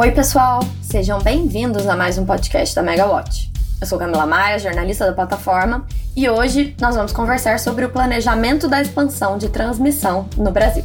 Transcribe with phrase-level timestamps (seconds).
[0.00, 0.60] Oi, pessoal!
[0.80, 3.50] Sejam bem-vindos a mais um podcast da Megawatt.
[3.80, 5.84] Eu sou Camila Maia, jornalista da plataforma,
[6.14, 10.84] e hoje nós vamos conversar sobre o planejamento da expansão de transmissão no Brasil.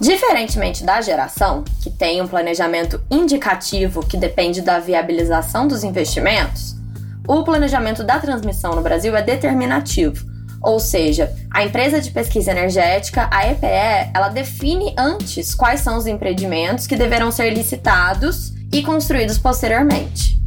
[0.00, 6.74] Diferentemente da geração, que tem um planejamento indicativo que depende da viabilização dos investimentos,
[7.24, 10.31] o planejamento da transmissão no Brasil é determinativo,
[10.62, 16.06] ou seja, a empresa de pesquisa energética, a EPE, ela define antes quais são os
[16.06, 20.40] empreendimentos que deverão ser licitados e construídos posteriormente.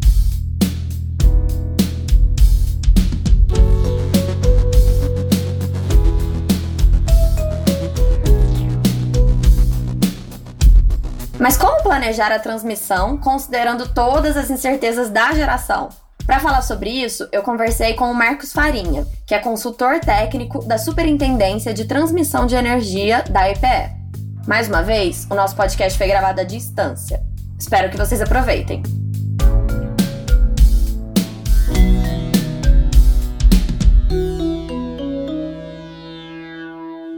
[11.37, 15.89] Mas como planejar a transmissão considerando todas as incertezas da geração?
[16.25, 20.75] Para falar sobre isso, eu conversei com o Marcos Farinha, que é consultor técnico da
[20.75, 23.93] Superintendência de Transmissão de Energia da EPE.
[24.47, 27.21] Mais uma vez, o nosso podcast foi gravado à distância.
[27.59, 28.81] Espero que vocês aproveitem.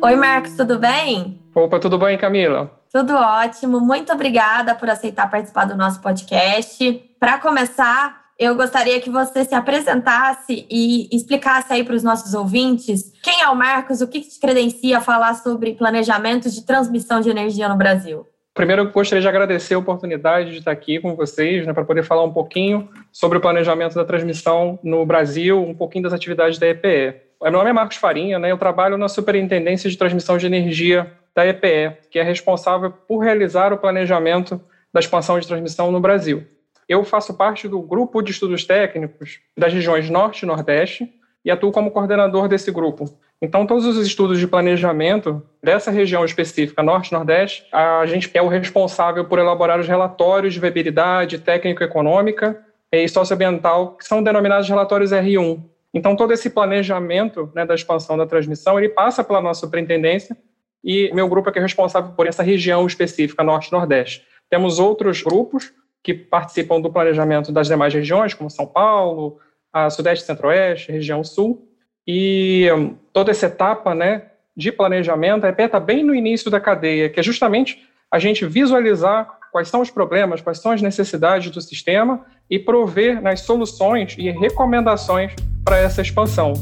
[0.04, 1.42] Oi, Marcos, tudo bem?
[1.56, 2.70] Opa, tudo bem, Camila?
[2.92, 3.80] Tudo ótimo.
[3.80, 6.84] Muito obrigada por aceitar participar do nosso podcast.
[7.18, 13.12] Para começar, eu gostaria que você se apresentasse e explicasse aí para os nossos ouvintes
[13.24, 17.30] quem é o Marcos, o que te credencia a falar sobre planejamento de transmissão de
[17.30, 18.28] energia no Brasil.
[18.54, 22.04] Primeiro, eu gostaria de agradecer a oportunidade de estar aqui com vocês, né, para poder
[22.04, 26.68] falar um pouquinho sobre o planejamento da transmissão no Brasil, um pouquinho das atividades da
[26.68, 27.22] EPE.
[27.42, 31.46] Meu nome é Marcos Farinha, né, eu trabalho na Superintendência de Transmissão de Energia da
[31.46, 34.60] EPE, que é responsável por realizar o planejamento
[34.92, 36.44] da expansão de transmissão no Brasil.
[36.88, 41.12] Eu faço parte do grupo de estudos técnicos das regiões Norte e Nordeste
[41.44, 43.06] e atuo como coordenador desse grupo.
[43.42, 48.42] Então, todos os estudos de planejamento dessa região específica, Norte e Nordeste, a gente é
[48.42, 52.60] o responsável por elaborar os relatórios de viabilidade técnico-econômica
[52.92, 55.62] e socioambiental, que são denominados relatórios R1.
[55.94, 60.36] Então, todo esse planejamento né, da expansão da transmissão, ele passa pela nossa superintendência
[60.84, 64.26] e meu grupo é que é responsável por essa região específica, Norte e Nordeste.
[64.50, 65.74] Temos outros grupos
[66.08, 69.40] que participam do planejamento das demais regiões, como São Paulo,
[69.74, 71.68] a Sudeste Centro-Oeste, região Sul,
[72.08, 77.10] e hum, toda essa etapa né, de planejamento, EP está bem no início da cadeia,
[77.10, 81.60] que é justamente a gente visualizar quais são os problemas, quais são as necessidades do
[81.60, 85.36] sistema e prover nas soluções e recomendações
[85.66, 86.54] para essa expansão.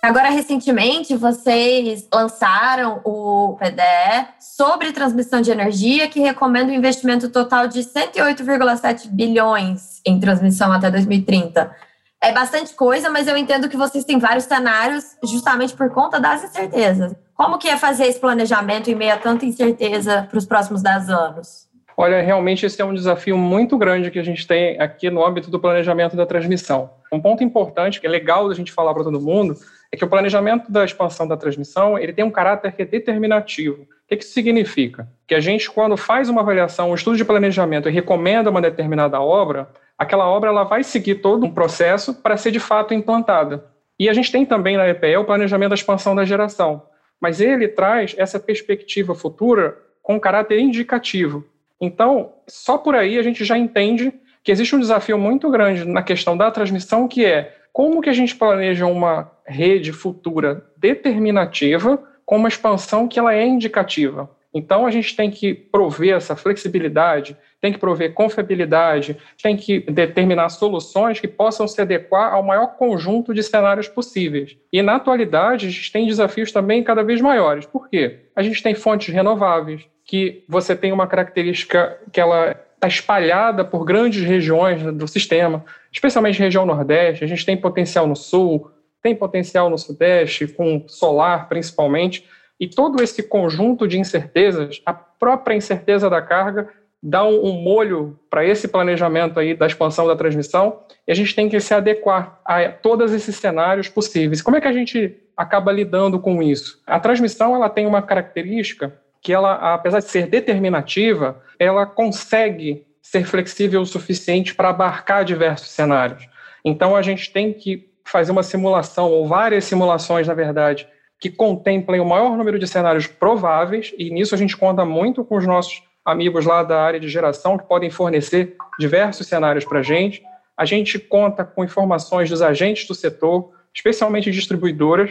[0.00, 7.66] Agora, recentemente, vocês lançaram o PDE sobre transmissão de energia, que recomenda um investimento total
[7.66, 11.74] de 108,7 bilhões em transmissão até 2030.
[12.22, 16.44] É bastante coisa, mas eu entendo que vocês têm vários cenários justamente por conta das
[16.44, 17.14] incertezas.
[17.34, 21.10] Como que é fazer esse planejamento em meio a tanta incerteza para os próximos 10
[21.10, 21.68] anos?
[21.96, 25.50] Olha, realmente esse é um desafio muito grande que a gente tem aqui no âmbito
[25.50, 26.90] do planejamento da transmissão.
[27.12, 29.56] Um ponto importante, que é legal da gente falar para todo mundo,
[29.90, 33.82] é que o planejamento da expansão da transmissão ele tem um caráter que é determinativo.
[33.82, 35.08] O que, que isso significa?
[35.26, 39.20] Que a gente, quando faz uma avaliação, um estudo de planejamento e recomenda uma determinada
[39.20, 43.64] obra, aquela obra ela vai seguir todo um processo para ser de fato implantada.
[43.98, 46.82] E a gente tem também na EPE o planejamento da expansão da geração,
[47.20, 51.44] mas ele traz essa perspectiva futura com caráter indicativo.
[51.80, 54.12] Então, só por aí a gente já entende
[54.42, 58.12] que existe um desafio muito grande na questão da transmissão, que é como que a
[58.12, 64.28] gente planeja uma rede futura determinativa com uma expansão que ela é indicativa?
[64.52, 70.48] Então a gente tem que prover essa flexibilidade, tem que prover confiabilidade, tem que determinar
[70.48, 74.56] soluções que possam se adequar ao maior conjunto de cenários possíveis.
[74.72, 77.64] E na atualidade a gente tem desafios também cada vez maiores.
[77.64, 78.22] Por quê?
[78.34, 83.84] A gente tem fontes renováveis, que você tem uma característica que ela está espalhada por
[83.84, 87.24] grandes regiões do sistema, especialmente região Nordeste.
[87.24, 88.70] A gente tem potencial no Sul,
[89.02, 92.24] tem potencial no Sudeste, com solar principalmente.
[92.58, 96.68] E todo esse conjunto de incertezas, a própria incerteza da carga,
[97.02, 100.80] dá um, molho para esse planejamento aí da expansão da transmissão.
[101.06, 104.42] E a gente tem que se adequar a todos esses cenários possíveis.
[104.42, 106.80] Como é que a gente acaba lidando com isso?
[106.86, 113.26] A transmissão ela tem uma característica que ela, apesar de ser determinativa, ela consegue ser
[113.26, 116.26] flexível o suficiente para abarcar diversos cenários.
[116.64, 120.88] Então a gente tem que fazer uma simulação ou várias simulações, na verdade,
[121.20, 125.36] que contemplem o maior número de cenários prováveis e nisso a gente conta muito com
[125.36, 129.82] os nossos amigos lá da área de geração que podem fornecer diversos cenários para a
[129.82, 130.22] gente.
[130.56, 135.10] A gente conta com informações dos agentes do setor, especialmente distribuidoras,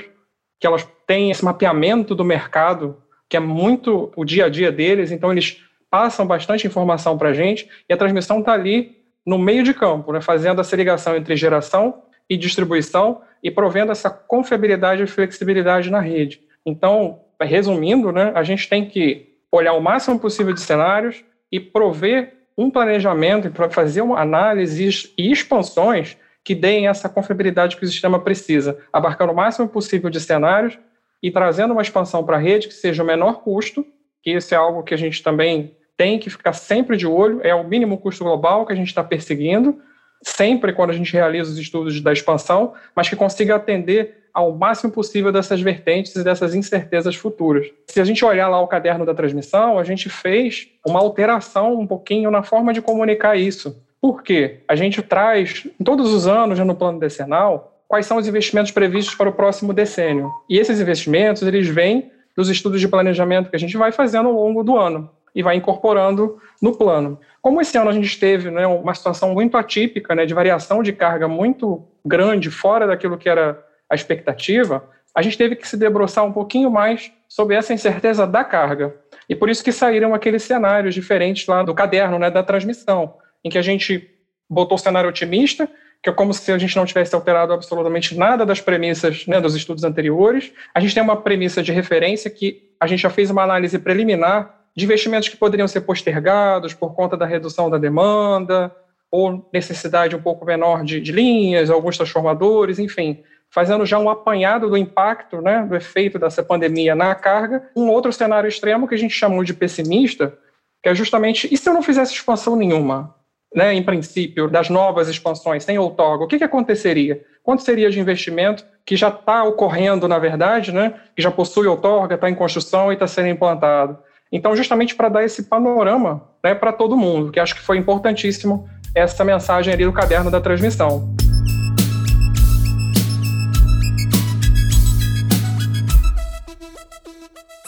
[0.59, 2.97] que elas têm esse mapeamento do mercado,
[3.29, 7.33] que é muito o dia a dia deles, então eles passam bastante informação para a
[7.33, 11.35] gente e a transmissão está ali no meio de campo, né, fazendo essa ligação entre
[11.35, 16.41] geração e distribuição e provendo essa confiabilidade e flexibilidade na rede.
[16.65, 22.33] Então, resumindo, né, a gente tem que olhar o máximo possível de cenários e prover
[22.57, 28.19] um planejamento para fazer uma análise e expansões que deem essa confiabilidade que o sistema
[28.19, 30.79] precisa, abarcando o máximo possível de cenários
[31.21, 33.85] e trazendo uma expansão para a rede que seja o menor custo,
[34.21, 37.55] que isso é algo que a gente também tem que ficar sempre de olho, é
[37.55, 39.79] o mínimo custo global que a gente está perseguindo,
[40.21, 44.91] sempre quando a gente realiza os estudos da expansão, mas que consiga atender ao máximo
[44.91, 47.67] possível dessas vertentes e dessas incertezas futuras.
[47.87, 51.87] Se a gente olhar lá o caderno da transmissão, a gente fez uma alteração um
[51.87, 53.83] pouquinho na forma de comunicar isso.
[53.99, 54.59] Por quê?
[54.67, 59.29] A gente traz, todos os anos, no plano decenal, quais são os investimentos previstos para
[59.29, 60.31] o próximo decênio.
[60.49, 64.35] E esses investimentos, eles vêm dos estudos de planejamento que a gente vai fazendo ao
[64.35, 67.19] longo do ano e vai incorporando no plano.
[67.41, 70.91] Como esse ano a gente teve né, uma situação muito atípica, né, de variação de
[70.91, 76.25] carga muito grande, fora daquilo que era a expectativa, a gente teve que se debruçar
[76.25, 78.95] um pouquinho mais sobre essa incerteza da carga.
[79.27, 83.49] E por isso que saíram aqueles cenários diferentes lá do caderno, né, da transmissão, em
[83.49, 84.09] que a gente
[84.49, 85.69] botou o cenário otimista,
[86.01, 89.55] que é como se a gente não tivesse alterado absolutamente nada das premissas né, dos
[89.55, 90.51] estudos anteriores.
[90.73, 94.55] A gente tem uma premissa de referência que a gente já fez uma análise preliminar
[94.75, 98.73] de investimentos que poderiam ser postergados por conta da redução da demanda,
[99.09, 104.69] ou necessidade um pouco menor de, de linhas, alguns transformadores, enfim fazendo já um apanhado
[104.69, 107.69] do impacto, né, do efeito dessa pandemia na carga.
[107.75, 110.37] Um outro cenário extremo que a gente chamou de pessimista,
[110.81, 113.15] que é justamente, e se eu não fizesse expansão nenhuma,
[113.53, 117.23] né, em princípio, das novas expansões, sem outorga, o que, que aconteceria?
[117.43, 122.15] Quanto seria de investimento que já está ocorrendo, na verdade, né, que já possui outorga,
[122.15, 123.97] está em construção e está sendo implantado?
[124.31, 128.69] Então, justamente para dar esse panorama né, para todo mundo, que acho que foi importantíssimo
[128.93, 131.15] essa mensagem ali do caderno da transmissão.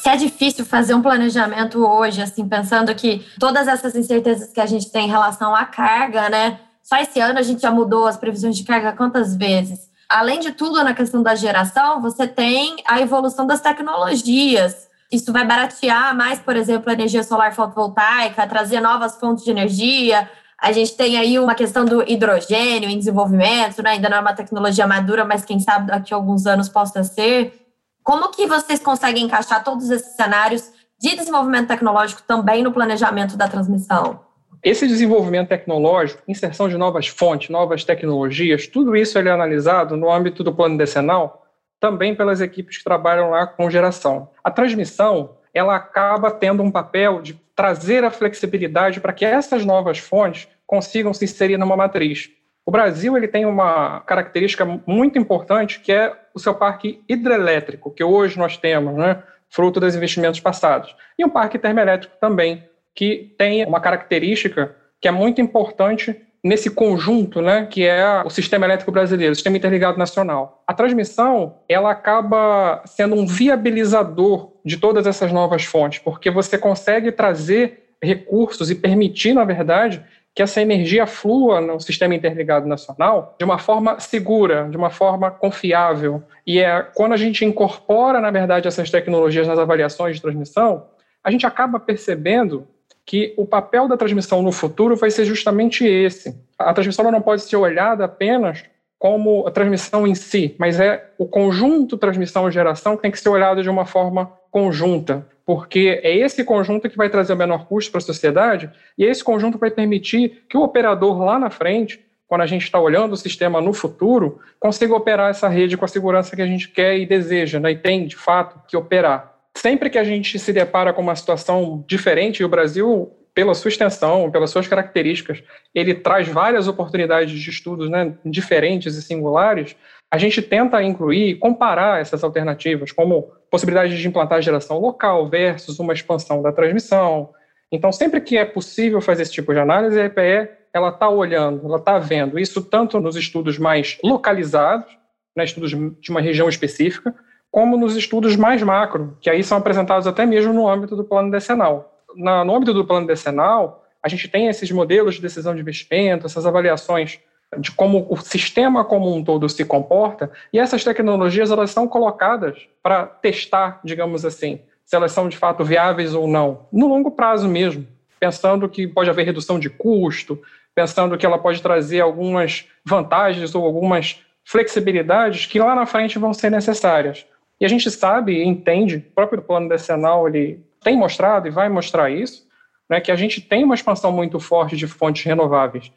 [0.10, 4.92] É difícil fazer um planejamento hoje, assim, pensando que todas essas incertezas que a gente
[4.92, 6.60] tem em relação à carga, né?
[6.84, 9.90] Só esse ano a gente já mudou as previsões de carga quantas vezes?
[10.10, 14.88] Além de tudo, na questão da geração, você tem a evolução das tecnologias.
[15.12, 20.28] Isso vai baratear mais, por exemplo, a energia solar fotovoltaica, trazer novas fontes de energia.
[20.60, 23.92] A gente tem aí uma questão do hidrogênio em desenvolvimento, né?
[23.92, 27.69] ainda não é uma tecnologia madura, mas quem sabe daqui a alguns anos possa ser.
[28.10, 33.48] Como que vocês conseguem encaixar todos esses cenários de desenvolvimento tecnológico também no planejamento da
[33.48, 34.22] transmissão?
[34.64, 40.44] Esse desenvolvimento tecnológico, inserção de novas fontes, novas tecnologias, tudo isso é analisado no âmbito
[40.44, 41.46] do plano decenal,
[41.80, 44.32] também pelas equipes que trabalham lá com geração.
[44.44, 50.00] A transmissão, ela acaba tendo um papel de trazer a flexibilidade para que essas novas
[50.00, 52.32] fontes consigam se inserir numa matriz.
[52.66, 58.04] O Brasil ele tem uma característica muito importante que é o seu parque hidrelétrico, que
[58.04, 62.64] hoje nós temos, né, fruto dos investimentos passados, e um parque termoelétrico também,
[62.96, 68.66] que tem uma característica que é muito importante nesse conjunto, né, que é o sistema
[68.66, 70.64] elétrico brasileiro, o sistema interligado nacional.
[70.66, 77.12] A transmissão, ela acaba sendo um viabilizador de todas essas novas fontes, porque você consegue
[77.12, 80.04] trazer recursos e permitir, na verdade,
[80.40, 85.30] que essa energia flua no sistema interligado nacional de uma forma segura, de uma forma
[85.30, 86.24] confiável.
[86.48, 90.86] E é quando a gente incorpora, na verdade, essas tecnologias nas avaliações de transmissão,
[91.22, 92.66] a gente acaba percebendo
[93.06, 96.34] que o papel da transmissão no futuro vai ser justamente esse.
[96.58, 98.64] A transmissão não pode ser olhada apenas
[98.98, 103.20] como a transmissão em si, mas é o conjunto transmissão e geração que tem que
[103.20, 107.66] ser olhado de uma forma conjunta, porque é esse conjunto que vai trazer o menor
[107.66, 112.06] custo para a sociedade e esse conjunto vai permitir que o operador lá na frente,
[112.28, 115.88] quando a gente está olhando o sistema no futuro, consiga operar essa rede com a
[115.88, 119.40] segurança que a gente quer e deseja, né, e tem de fato que operar.
[119.58, 123.70] Sempre que a gente se depara com uma situação diferente, e o Brasil pela sua
[123.70, 125.42] extensão, pelas suas características,
[125.74, 129.76] ele traz várias oportunidades de estudos né, diferentes e singulares,
[130.12, 135.80] a gente tenta incluir e comparar essas alternativas, como possibilidade de implantar geração local versus
[135.80, 137.30] uma expansão da transmissão.
[137.72, 141.66] Então, sempre que é possível fazer esse tipo de análise, a EPE ela está olhando,
[141.66, 144.98] ela está vendo isso tanto nos estudos mais localizados,
[145.36, 147.14] né, estudos de uma região específica,
[147.52, 151.32] como nos estudos mais macro, que aí são apresentados até mesmo no âmbito do plano
[151.32, 152.04] decenal.
[152.16, 156.26] na, no âmbito do plano decenal, a gente tem esses modelos de decisão de investimento,
[156.26, 157.20] essas avaliações
[157.58, 162.68] de como o sistema como um todo se comporta, e essas tecnologias elas são colocadas
[162.84, 167.48] para testar, digamos assim, se elas são de fato viáveis ou não, no longo prazo
[167.48, 167.88] mesmo,
[168.20, 170.40] pensando que pode haver redução de custo,
[170.76, 176.34] pensando que ela pode trazer algumas vantagens ou algumas flexibilidades que lá na frente vão
[176.34, 177.26] ser necessárias.
[177.60, 181.68] E a gente sabe e entende, o próprio plano decenal ele tem mostrado e vai
[181.70, 182.48] mostrar isso,
[182.90, 185.92] né, que a gente tem uma expansão muito forte de fontes renováveis.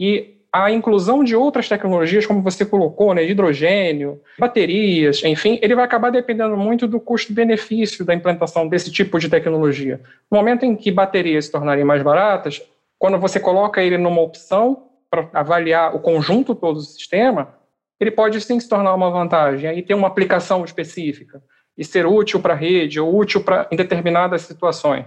[0.00, 5.84] E a inclusão de outras tecnologias, como você colocou, né, hidrogênio, baterias, enfim, ele vai
[5.84, 10.00] acabar dependendo muito do custo-benefício da implantação desse tipo de tecnologia.
[10.30, 12.62] No momento em que baterias se tornarem mais baratas,
[12.98, 17.54] quando você coloca ele numa opção para avaliar o conjunto todo do sistema,
[18.00, 21.42] ele pode sim se tornar uma vantagem, aí ter uma aplicação específica
[21.76, 25.06] e ser útil para a rede ou útil para em determinadas situações.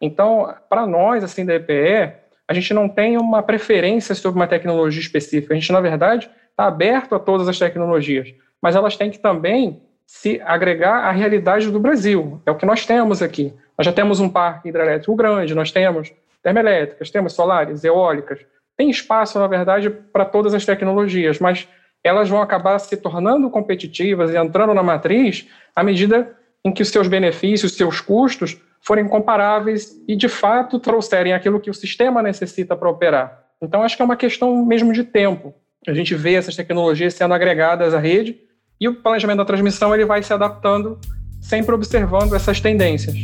[0.00, 2.19] Então, para nós, assim, da EPE,
[2.50, 5.54] a gente não tem uma preferência sobre uma tecnologia específica.
[5.54, 9.80] A gente, na verdade, está aberto a todas as tecnologias, mas elas têm que também
[10.04, 12.42] se agregar à realidade do Brasil.
[12.44, 13.54] É o que nós temos aqui.
[13.78, 18.40] Nós já temos um parque hidrelétrico grande, nós temos termoelétricas, temos solares, eólicas.
[18.76, 21.68] Tem espaço, na verdade, para todas as tecnologias, mas
[22.02, 26.88] elas vão acabar se tornando competitivas e entrando na matriz à medida em que os
[26.88, 32.22] seus benefícios, os seus custos forem comparáveis e, de fato, trouxerem aquilo que o sistema
[32.22, 33.44] necessita para operar.
[33.62, 35.54] Então, acho que é uma questão mesmo de tempo.
[35.86, 38.38] A gente vê essas tecnologias sendo agregadas à rede
[38.80, 40.98] e o planejamento da transmissão ele vai se adaptando,
[41.40, 43.16] sempre observando essas tendências.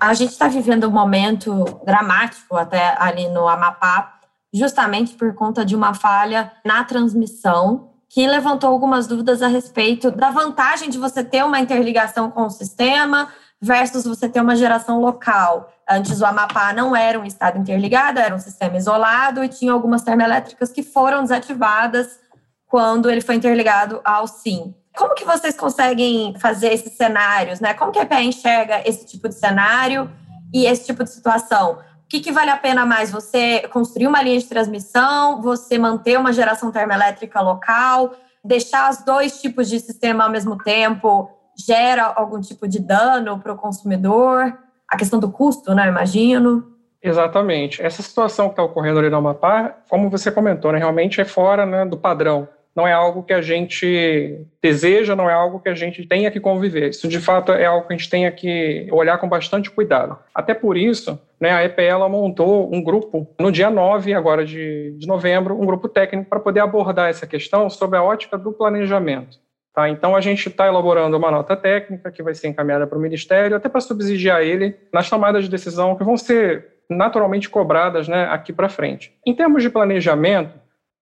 [0.00, 4.18] A gente está vivendo um momento dramático até ali no Amapá,
[4.52, 10.32] justamente por conta de uma falha na transmissão, que levantou algumas dúvidas a respeito da
[10.32, 13.28] vantagem de você ter uma interligação com o sistema
[13.62, 15.72] versus você ter uma geração local.
[15.88, 20.02] Antes o Amapá não era um estado interligado, era um sistema isolado e tinha algumas
[20.02, 22.18] termoelétricas que foram desativadas
[22.66, 24.74] quando ele foi interligado ao SIM.
[24.96, 27.74] Como que vocês conseguem fazer esses cenários, né?
[27.74, 30.10] Como que a EPE enxerga esse tipo de cenário
[30.52, 31.78] e esse tipo de situação?
[32.10, 33.12] Que, que vale a pena mais?
[33.12, 38.14] Você construir uma linha de transmissão, você manter uma geração termoelétrica local,
[38.44, 43.52] deixar os dois tipos de sistema ao mesmo tempo gera algum tipo de dano para
[43.52, 44.58] o consumidor?
[44.88, 45.86] A questão do custo, né?
[45.86, 46.66] Imagino.
[47.00, 47.80] Exatamente.
[47.80, 51.64] Essa situação que está ocorrendo ali no Amapá, como você comentou, né, realmente é fora
[51.64, 55.74] né, do padrão não é algo que a gente deseja, não é algo que a
[55.74, 56.90] gente tenha que conviver.
[56.90, 60.18] Isso, de fato, é algo que a gente tenha que olhar com bastante cuidado.
[60.34, 65.06] Até por isso, né, a EPE montou um grupo no dia 9, agora de, de
[65.06, 69.38] novembro, um grupo técnico para poder abordar essa questão sob a ótica do planejamento.
[69.74, 69.88] Tá?
[69.88, 73.56] Então, a gente está elaborando uma nota técnica que vai ser encaminhada para o Ministério,
[73.56, 78.52] até para subsidiar ele nas tomadas de decisão que vão ser naturalmente cobradas né, aqui
[78.52, 79.12] para frente.
[79.24, 80.58] Em termos de planejamento,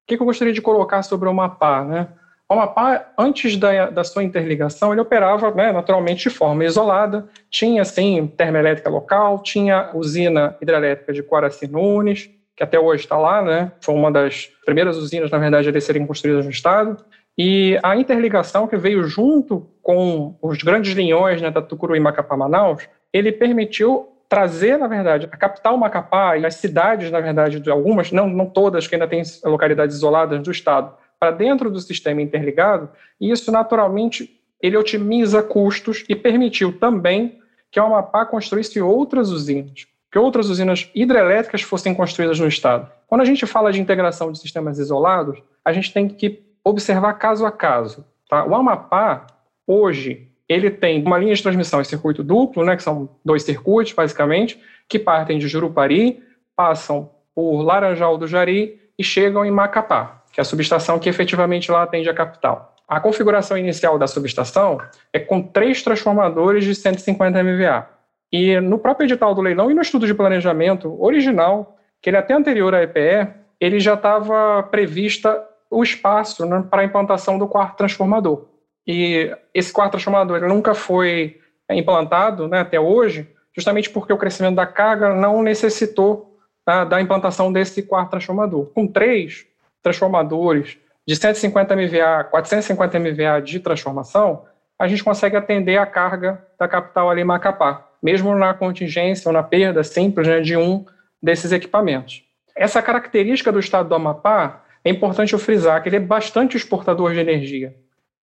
[0.08, 1.84] que, que eu gostaria de colocar sobre o Amapá?
[1.84, 2.08] Né?
[2.48, 7.84] O Amapá, antes da, da sua interligação, ele operava né, naturalmente de forma isolada, tinha,
[7.84, 13.70] sim, termoelétrica local, tinha usina hidrelétrica de Quaraci Nunes, que até hoje está lá, né?
[13.80, 16.96] foi uma das primeiras usinas, na verdade, a serem construídas no estado,
[17.36, 22.88] e a interligação que veio junto com os grandes linhões né, da Tucuruí Macapá Manaus,
[23.12, 28.12] ele permitiu trazer, na verdade, a capital Macapá e as cidades, na verdade, de algumas,
[28.12, 32.90] não, não todas, que ainda têm localidades isoladas do estado, para dentro do sistema interligado,
[33.20, 37.38] e isso naturalmente ele otimiza custos e permitiu também
[37.70, 42.90] que o Amapá construísse outras usinas, que outras usinas hidrelétricas fossem construídas no estado.
[43.06, 47.46] Quando a gente fala de integração de sistemas isolados, a gente tem que observar caso
[47.46, 48.04] a caso.
[48.28, 48.44] Tá?
[48.44, 49.26] O Amapá,
[49.66, 53.92] hoje, ele tem uma linha de transmissão em circuito duplo, né, que são dois circuitos,
[53.92, 56.22] basicamente, que partem de Jurupari,
[56.56, 61.70] passam por Laranjal do Jari e chegam em Macapá, que é a subestação que efetivamente
[61.70, 62.74] lá atende a capital.
[62.88, 64.80] A configuração inicial da subestação
[65.12, 67.86] é com três transformadores de 150 MVA.
[68.32, 72.20] E no próprio edital do leilão e no estudo de planejamento original, que ele é
[72.20, 73.28] até anterior à EPE,
[73.60, 78.46] ele já estava prevista o espaço né, para a implantação do quarto transformador.
[78.88, 81.38] E esse quarto transformador nunca foi
[81.70, 87.52] implantado né, até hoje, justamente porque o crescimento da carga não necessitou tá, da implantação
[87.52, 88.64] desse quarto transformador.
[88.72, 89.46] Com três
[89.82, 94.46] transformadores de 150 MVA, 450 MVA de transformação,
[94.78, 99.34] a gente consegue atender a carga da capital ali em Macapá, mesmo na contingência ou
[99.34, 100.86] na perda simples né, de um
[101.22, 102.24] desses equipamentos.
[102.56, 107.12] Essa característica do estado do Amapá é importante eu frisar que ele é bastante exportador
[107.12, 107.74] de energia.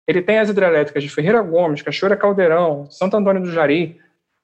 [0.10, 3.96] Ele tem as hidrelétricas de Ferreira Gomes, Cachoeira Caldeirão, Santo Antônio do Jari,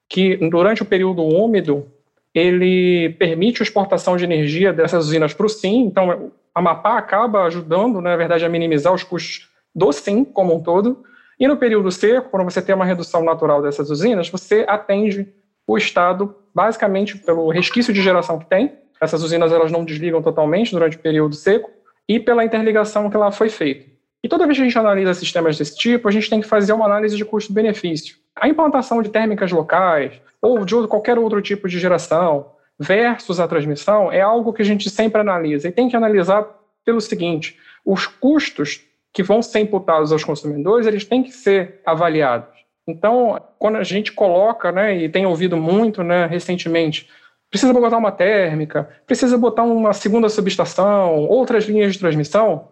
[0.07, 1.87] que durante o período úmido
[2.35, 5.85] ele permite a exportação de energia dessas usinas para o SIM.
[5.85, 10.53] Então, a Amapá acaba ajudando, né, na verdade, a minimizar os custos do SIM como
[10.53, 11.03] um todo.
[11.39, 15.33] E no período seco, quando você tem uma redução natural dessas usinas, você atende
[15.65, 18.73] o Estado basicamente pelo resquício de geração que tem.
[19.01, 21.71] Essas usinas elas não desligam totalmente durante o período seco
[22.07, 23.94] e pela interligação que lá foi feita.
[24.25, 26.73] E toda vez que a gente analisa sistemas desse tipo, a gente tem que fazer
[26.73, 28.17] uma análise de custo-benefício.
[28.35, 32.47] A implantação de térmicas locais, ou de qualquer outro tipo de geração,
[32.79, 35.67] versus a transmissão, é algo que a gente sempre analisa.
[35.67, 36.43] E tem que analisar
[36.83, 37.55] pelo seguinte:
[37.85, 38.81] os custos
[39.13, 42.49] que vão ser imputados aos consumidores, eles têm que ser avaliados.
[42.87, 47.07] Então, quando a gente coloca, né, e tem ouvido muito né, recentemente,
[47.51, 52.69] precisa botar uma térmica, precisa botar uma segunda subestação, outras linhas de transmissão,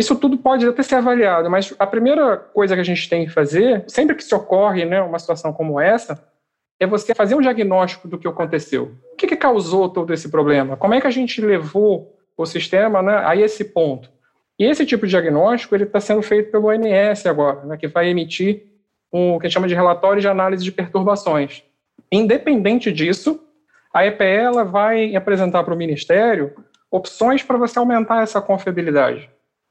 [0.00, 3.32] isso tudo pode até ser avaliado, mas a primeira coisa que a gente tem que
[3.32, 6.26] fazer, sempre que se ocorre né, uma situação como essa,
[6.80, 8.94] é você fazer um diagnóstico do que aconteceu.
[9.12, 10.74] O que, que causou todo esse problema?
[10.74, 14.10] Como é que a gente levou o sistema né, a esse ponto?
[14.58, 18.08] E esse tipo de diagnóstico ele está sendo feito pelo ONS agora, né, que vai
[18.08, 18.64] emitir
[19.12, 21.62] o que a gente chama de relatório de análise de perturbações.
[22.10, 23.38] Independente disso,
[23.92, 26.54] a EPE ela vai apresentar para o Ministério
[26.90, 29.28] opções para você aumentar essa confiabilidade.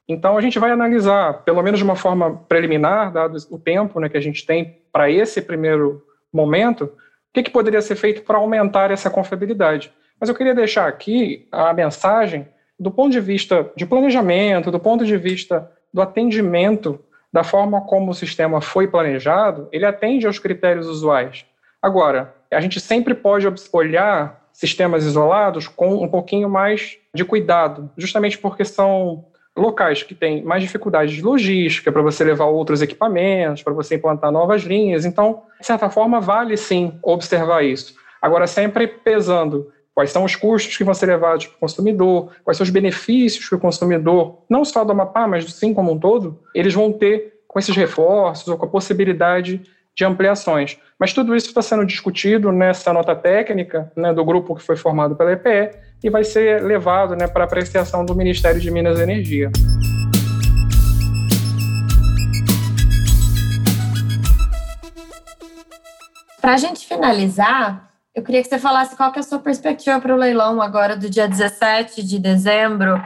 [0.10, 4.10] Então, a gente vai analisar, pelo menos de uma forma preliminar, dado o tempo né,
[4.10, 6.92] que a gente tem para esse primeiro momento, o
[7.32, 9.94] que, que poderia ser feito para aumentar essa confiabilidade.
[10.20, 12.48] Mas eu queria deixar aqui a mensagem
[12.80, 17.00] do ponto de vista de planejamento, do ponto de vista do atendimento,
[17.32, 21.46] da forma como o sistema foi planejado, ele atende aos critérios usuais.
[21.80, 28.40] Agora, a gente sempre pode olhar sistemas isolados com um pouquinho mais de cuidado, justamente
[28.40, 29.26] porque são
[29.60, 34.32] locais que têm mais dificuldade de logística para você levar outros equipamentos, para você implantar
[34.32, 35.06] novas linhas.
[35.06, 37.96] Então, de certa forma, vale sim observar isso.
[38.22, 42.58] Agora, sempre pesando quais são os custos que vão ser levados para o consumidor, quais
[42.58, 46.00] são os benefícios que o consumidor, não só do Amapá, mas do SIM como um
[46.00, 49.62] todo, eles vão ter com esses reforços ou com a possibilidade
[49.96, 50.78] de ampliações.
[51.00, 55.16] Mas tudo isso está sendo discutido nessa nota técnica né, do grupo que foi formado
[55.16, 59.52] pela EPE e vai ser levado né, para apreciação do Ministério de Minas e Energia.
[66.42, 70.00] Para a gente finalizar, eu queria que você falasse qual que é a sua perspectiva
[70.00, 73.02] para o leilão agora do dia 17 de dezembro.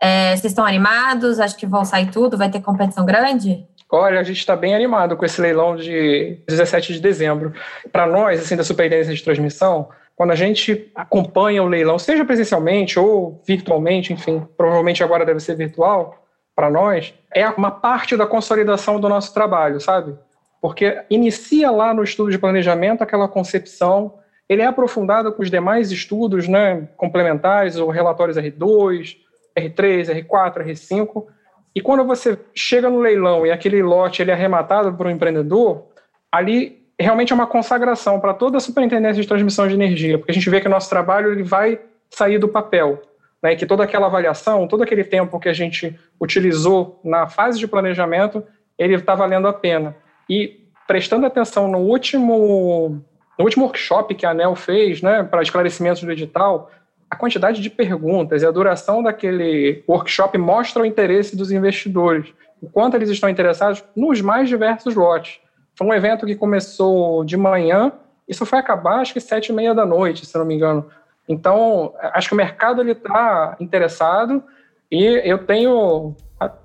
[0.00, 1.38] É, vocês estão animados?
[1.38, 2.36] Acho que vão sair tudo?
[2.36, 3.66] Vai ter competição grande?
[3.90, 7.54] Olha, a gente está bem animado com esse leilão de 17 de dezembro.
[7.90, 12.98] Para nós, assim, da Superintendência de Transmissão, quando a gente acompanha o leilão, seja presencialmente
[12.98, 16.22] ou virtualmente, enfim, provavelmente agora deve ser virtual,
[16.54, 20.16] para nós, é uma parte da consolidação do nosso trabalho, sabe?
[20.60, 24.14] Porque inicia lá no estudo de planejamento aquela concepção,
[24.48, 29.16] ele é aprofundado com os demais estudos né, complementares, ou relatórios R2,
[29.56, 31.26] R3, R4, R5,
[31.74, 35.86] e quando você chega no leilão e aquele lote ele é arrematado para o empreendedor,
[36.30, 40.34] ali realmente é uma consagração para toda a superintendência de transmissão de energia, porque a
[40.34, 41.78] gente vê que o nosso trabalho ele vai
[42.10, 43.02] sair do papel,
[43.42, 47.68] né, que toda aquela avaliação, todo aquele tempo que a gente utilizou na fase de
[47.68, 48.42] planejamento,
[48.76, 49.94] ele está valendo a pena.
[50.28, 53.00] E prestando atenção no último,
[53.38, 56.70] no último workshop que a ANEL fez, né, para esclarecimentos do edital,
[57.10, 62.68] a quantidade de perguntas e a duração daquele workshop mostra o interesse dos investidores, o
[62.68, 65.40] quanto eles estão interessados nos mais diversos lotes.
[65.74, 67.92] Foi um evento que começou de manhã,
[68.28, 70.86] isso foi acabar acho que sete e meia da noite, se não me engano.
[71.28, 74.42] Então, acho que o mercado está interessado
[74.90, 76.14] e eu tenho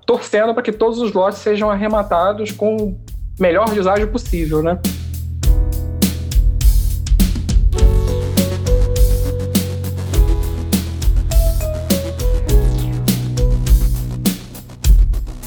[0.06, 2.98] torcendo para que todos os lotes sejam arrematados com o
[3.38, 4.78] melhor deságio possível, né?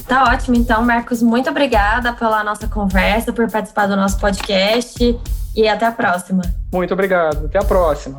[0.07, 5.19] Tá ótimo, então, Marcos, muito obrigada pela nossa conversa, por participar do nosso podcast
[5.53, 6.43] e até a próxima.
[6.71, 8.17] Muito obrigado, até a próxima.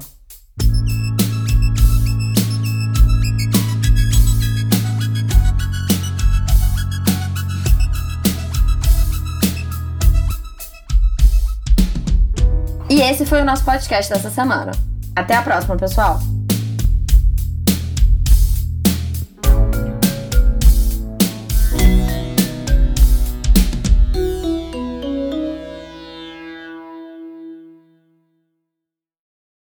[12.90, 14.72] E esse foi o nosso podcast dessa semana.
[15.14, 16.37] Até a próxima, pessoal!